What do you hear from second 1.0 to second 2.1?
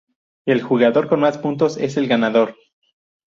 con más puntos es el